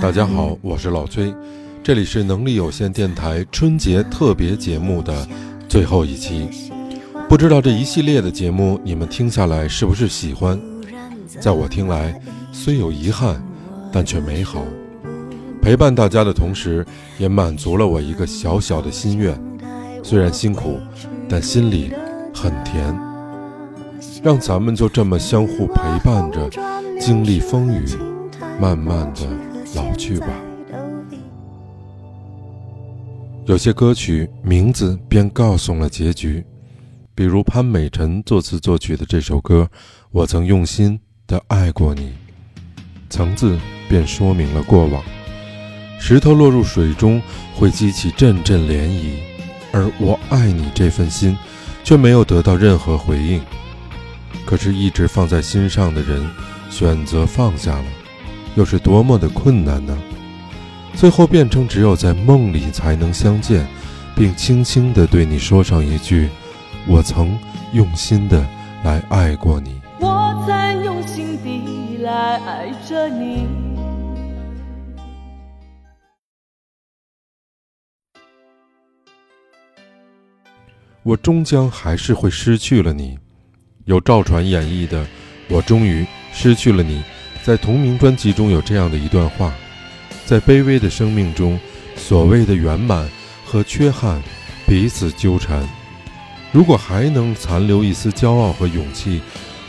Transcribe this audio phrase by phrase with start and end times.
[0.00, 1.34] 大家好，我是老崔，
[1.82, 5.28] 这里是能力有限电台春节特别节目的
[5.68, 6.48] 最后一期。
[7.28, 10.58] 不知道这一系列的节目你们听下来是不是喜欢？
[11.38, 12.18] 在我听来，
[12.50, 13.44] 虽有遗憾，
[13.92, 14.64] 但却美好。
[15.60, 16.82] 陪伴大家的同时，
[17.18, 19.38] 也满足了我一个小小的心愿。
[20.02, 20.80] 虽然辛苦，
[21.28, 21.92] 但心里
[22.32, 23.11] 很甜。
[24.22, 26.48] 让咱们就这么相互陪伴着，
[27.00, 27.84] 经历风雨，
[28.60, 29.26] 慢慢的。
[29.74, 30.28] 老去吧。
[33.46, 36.44] 有些歌曲名字便告诉了结局，
[37.14, 39.68] 比如潘美辰作词作曲的这首歌
[40.10, 42.02] 《我曾用心的爱过你》，
[43.08, 45.02] 层字便说明了过往。
[45.98, 47.20] 石头落入水中
[47.56, 49.14] 会激起阵阵涟漪，
[49.72, 51.36] 而我爱你这份心
[51.82, 53.40] 却没有得到任何回应。
[54.44, 56.28] 可是，一直放在心上的人
[56.70, 57.84] 选择放下了。
[58.54, 59.96] 又是多么的困难呢？
[60.94, 63.66] 最后变成只有在梦里才能相见，
[64.14, 66.28] 并轻轻地对你说上一句
[66.86, 67.38] ：“我曾
[67.72, 68.46] 用心的
[68.84, 73.46] 来爱过你。”我曾用心地来爱着你。
[81.04, 83.18] 我终将还是会失去了你。
[83.84, 85.04] 由赵传演绎的
[85.48, 86.98] 《我终于失去了你》。
[87.42, 89.52] 在同名专辑中有这样的一段话：
[90.24, 91.58] 在卑微的生命中，
[91.96, 93.08] 所谓的圆满
[93.44, 94.22] 和缺憾
[94.66, 95.68] 彼此纠缠。
[96.52, 99.20] 如果还能残留一丝骄傲和勇气，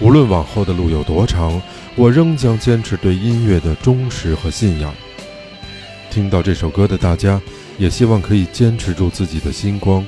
[0.00, 1.62] 无论往后的路有多长，
[1.96, 4.92] 我仍将坚持对音乐的忠实和信仰。
[6.10, 7.40] 听到这首歌的大家，
[7.78, 10.04] 也希望可以坚持住自己的星光。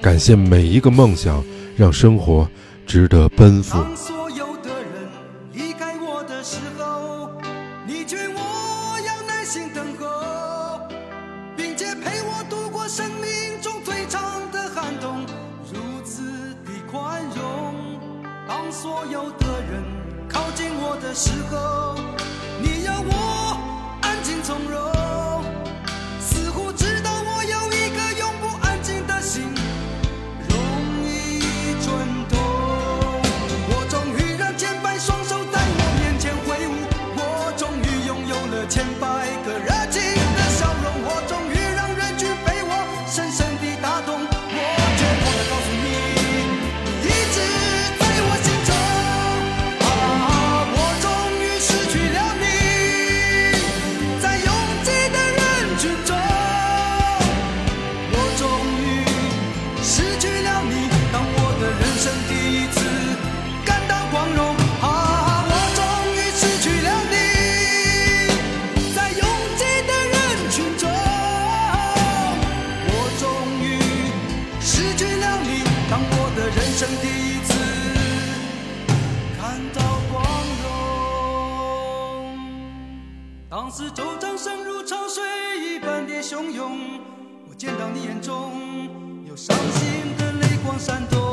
[0.00, 1.44] 感谢每一个梦想，
[1.76, 2.48] 让生活
[2.86, 5.08] 值得奔赴，当所有的人
[5.52, 7.32] 离开我的时候，
[7.84, 10.80] 你劝我要耐心等候，
[11.56, 14.22] 并且陪我度过生命中最长
[14.52, 15.26] 的寒冬，
[15.72, 16.22] 如此
[16.64, 17.74] 的宽容，
[18.46, 19.82] 当所有的人
[20.28, 22.15] 靠近我的时候。
[38.68, 39.25] 千百
[83.66, 85.24] 当时周掌声如潮水
[85.58, 87.00] 一般的汹涌，
[87.48, 88.52] 我见到你眼中
[89.26, 91.25] 有伤心的泪光闪动。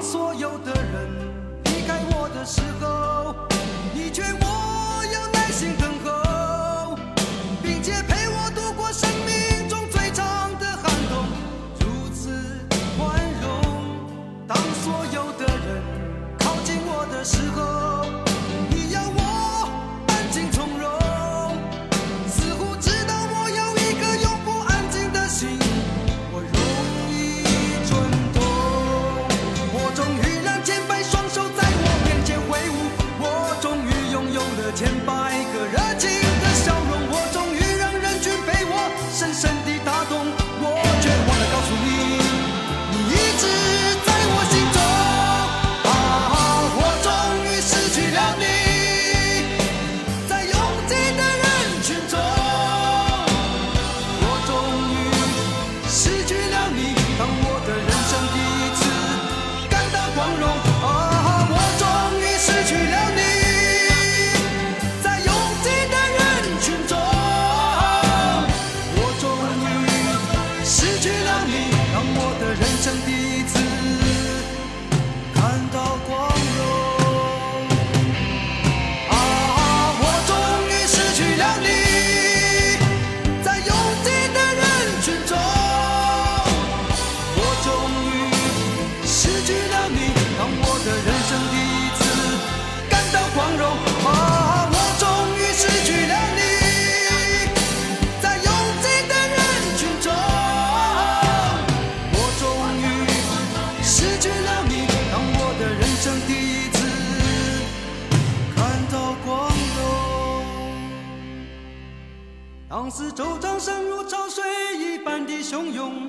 [0.00, 1.08] 所有的人
[1.64, 3.34] 离开我的时候，
[3.94, 4.22] 你却。
[112.86, 114.44] 往事周章声如潮水
[114.78, 116.08] 一般的汹涌，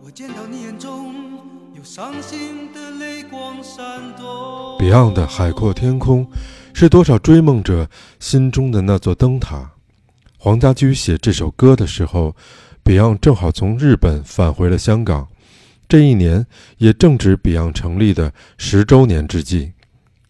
[0.00, 1.12] 我见到你眼中
[1.74, 4.24] 有伤心的泪光闪动。
[4.78, 6.24] Beyond 的《海阔天空》
[6.72, 7.90] 是多少追梦者
[8.20, 9.72] 心中的那座灯塔。
[10.38, 12.36] 黄家驹写这首歌的时候
[12.84, 15.26] ，Beyond 正好从日本返回了香港，
[15.88, 16.46] 这一年
[16.78, 19.72] 也正值 Beyond 成立的十周年之际，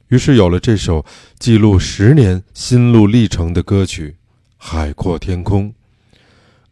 [0.08, 1.04] 于是有了这首
[1.38, 4.08] 记录十年心路历程的歌曲
[4.56, 5.68] 《海阔天空》。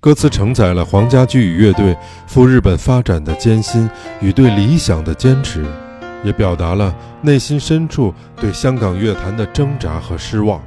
[0.01, 1.95] 歌词承载了黄家驹与乐队
[2.27, 3.87] 赴日本发展的艰辛
[4.23, 5.63] 与对理想的坚持，
[6.25, 10.59] 也表达了内心深处对香港乐坛的挣扎和失望。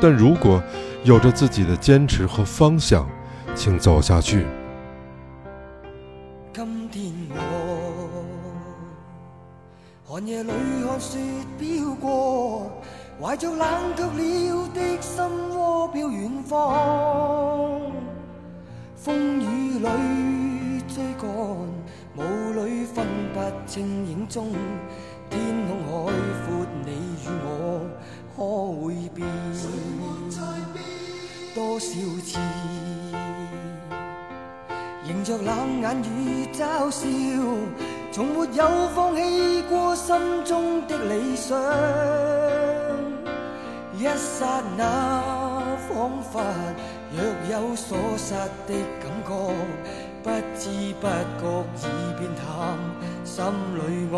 [0.00, 0.62] 但如果
[1.04, 3.06] 有着自己的坚持和方向，
[3.54, 4.46] 请走下去。
[6.54, 7.12] 今天
[10.06, 10.50] 我寒夜里
[10.88, 11.18] 看雪
[11.58, 12.72] 飘过，
[13.20, 15.22] 怀着冷却了的心
[15.54, 17.97] 窝飘远方。
[19.00, 19.88] 风雨里
[20.88, 21.30] 追赶，
[22.16, 22.20] 雾
[22.52, 24.52] 里分不清影踪。
[25.30, 26.12] 天空海
[26.44, 26.90] 阔，你
[27.22, 27.46] 与我
[28.36, 28.38] 可
[28.82, 29.24] 会变？
[31.54, 31.86] 多少
[32.24, 32.38] 次
[35.04, 37.06] 迎着冷眼与嘲笑，
[38.10, 41.56] 从没有放弃过心中的理想。
[43.96, 45.37] 一刹那，
[46.08, 46.40] 仿佛
[47.12, 47.20] 若
[47.50, 48.32] 有所失
[48.66, 49.30] 的感觉，
[50.22, 50.70] 不知
[51.00, 51.42] 不觉
[51.82, 51.84] 已
[52.18, 52.44] 变淡，
[53.24, 53.36] 心
[53.74, 53.78] 里
[54.12, 54.16] 爱。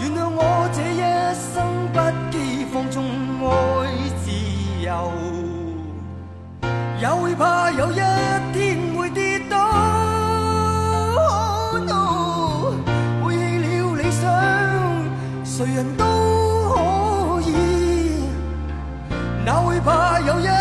[0.00, 0.40] 原谅我
[0.72, 1.02] 这一
[1.34, 1.46] 生
[1.92, 1.98] 不
[2.30, 2.36] 羁
[2.72, 2.96] 放纵
[3.42, 3.48] 爱
[4.22, 4.26] 自
[4.84, 4.88] 由，
[7.00, 8.00] 也会怕有一
[19.78, 20.57] 会怕有一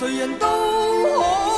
[0.00, 1.49] 谁人都可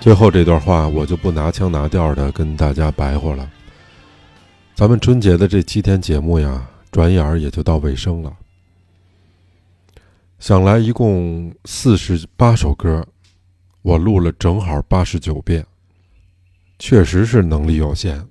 [0.00, 3.48] 最后这段话我就不拿腔拿调的跟大家白话了。
[4.74, 8.34] 咱们春节的这七天节目呀，转眼儿也就到尾声了。
[10.38, 13.06] 想来一共四十八首歌，
[13.82, 15.66] 我录了正好八十九遍，
[16.78, 18.26] 确实是能力有限，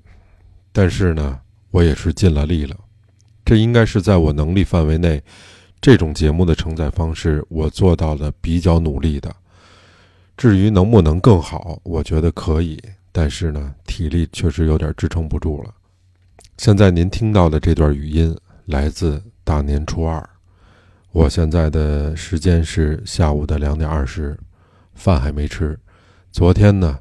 [0.71, 2.75] 但是呢，我也是尽了力了。
[3.45, 5.21] 这应该是在我能力范围内，
[5.79, 9.35] 这种节目的承载方式，我做到了比较努力的。
[10.39, 12.81] 至于能不能更好，我觉得可以，
[13.11, 15.73] 但是呢，体力确实有点支撑不住了。
[16.57, 20.29] 现在您听到的这段语音来自大年初二。
[21.11, 24.39] 我现在的时间是下午的两点二十，
[24.93, 25.77] 饭还没吃。
[26.31, 26.97] 昨天呢，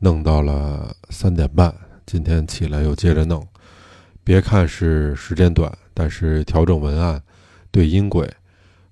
[0.00, 1.74] 弄到了三点半，
[2.04, 3.48] 今天起来又接着弄。
[4.22, 7.22] 别看是时间短，但是调整文案、
[7.70, 8.30] 对音轨、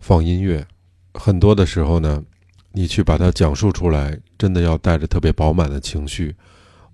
[0.00, 0.66] 放音乐，
[1.12, 2.24] 很多的时候呢，
[2.72, 6.34] 你去把它讲述出来，真的要带着特别饱满的情绪。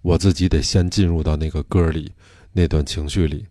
[0.03, 2.13] 我自己得先进入到那个歌里，
[2.53, 3.47] 那段情绪里，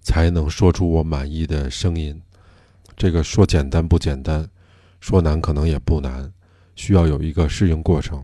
[0.00, 2.20] 才能说出我满意的声音。
[2.96, 4.48] 这个说简单不简单，
[5.00, 6.30] 说难可能也不难，
[6.74, 8.22] 需要有一个适应过程。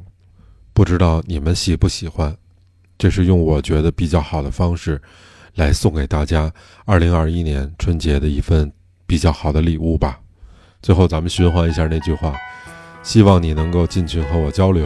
[0.73, 2.37] 不知道你们喜不喜欢？
[2.99, 5.01] 这是用我觉得比较好的方式，
[5.55, 6.53] 来送给大家
[6.85, 8.71] 二零二一年春节的一份
[9.07, 10.21] 比较好的礼物吧。
[10.83, 12.37] 最后，咱们循环一下那句话：
[13.07, 14.85] 希望你能够进群和我交流，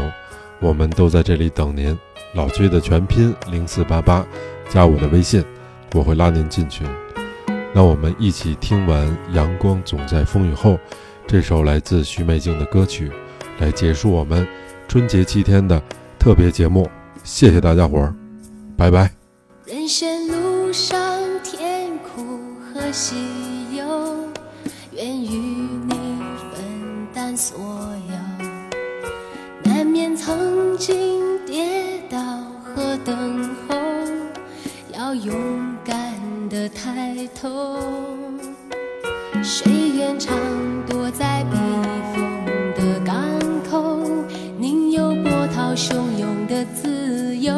[0.61, 1.99] 我们都在这里等您。
[2.35, 4.25] 老崔的全拼零四八八，
[4.69, 5.43] 加我的微信，
[5.95, 6.87] 我会拉您进群。
[7.73, 10.73] 那我们一起听完《阳光总在风雨后》
[11.27, 13.11] 这首来自徐美静的歌曲，
[13.59, 14.47] 来结束我们
[14.87, 15.83] 春节七天的
[16.19, 16.91] 特别节目。
[17.25, 18.15] 谢谢大家伙儿，
[18.77, 19.11] 拜拜。
[19.65, 21.01] 人生路上
[21.43, 22.23] 甜苦
[22.75, 23.17] 和喜
[23.75, 24.29] 忧，
[24.93, 25.27] 愿与
[25.87, 25.95] 你
[26.53, 26.61] 分
[27.15, 27.70] 担所。
[30.31, 32.17] 曾经跌倒
[32.63, 33.75] 和等候，
[34.97, 35.35] 要勇
[35.85, 35.99] 敢。
[36.49, 37.79] 的抬头，
[39.41, 40.37] 谁愿常
[40.89, 41.57] 躲在避
[42.13, 43.17] 风的港
[43.71, 44.01] 口？
[44.59, 47.53] 宁有波涛汹涌的自由。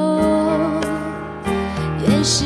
[2.07, 2.45] 也是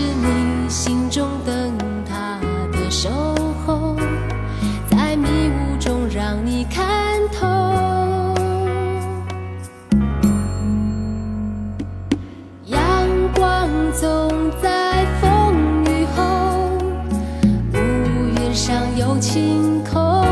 [13.35, 15.55] 光总在风
[15.85, 16.23] 雨后，
[17.75, 17.79] 乌
[18.41, 19.17] 云上有。
[19.19, 20.23] 晴空，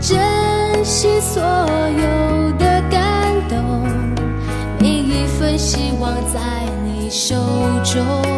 [0.00, 3.02] 珍惜所有的感
[3.48, 3.58] 动，
[4.78, 6.40] 每一份希望在
[6.84, 7.34] 你手
[7.82, 8.33] 中。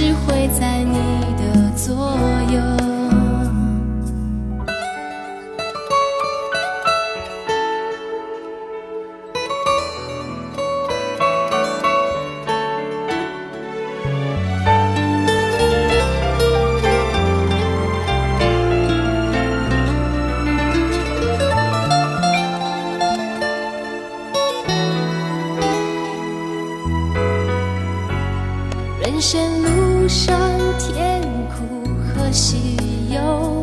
[0.00, 0.96] 只会在你
[1.36, 2.29] 的左右。
[33.10, 33.59] 有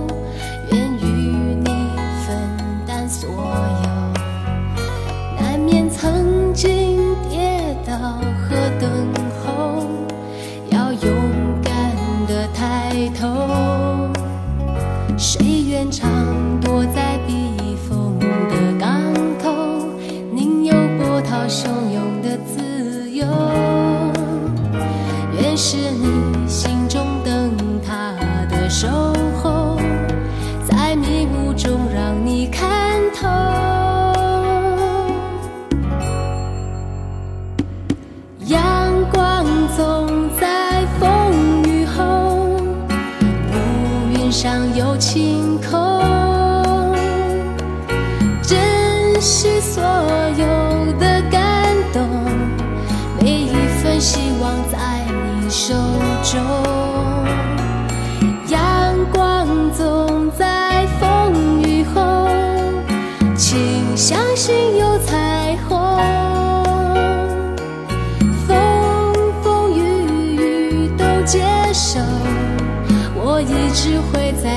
[73.80, 74.57] 只会在